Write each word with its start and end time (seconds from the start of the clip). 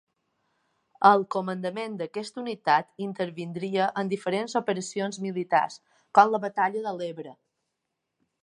Al 1.09 1.25
comandament 1.35 1.97
d'aquesta 1.99 2.41
unitat 2.45 2.89
intervindria 3.09 3.91
en 4.03 4.11
diferents 4.15 4.59
operacions 4.63 5.23
militars, 5.29 5.79
com 6.21 6.33
la 6.37 6.45
batalla 6.51 6.87
de 6.89 6.99
l'Ebre. 7.03 7.37